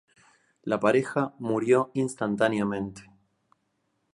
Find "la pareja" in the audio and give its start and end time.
0.63-1.35